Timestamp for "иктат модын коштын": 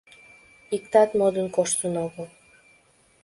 0.75-1.93